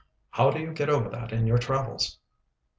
[0.31, 2.17] How do you get over that in your travels?"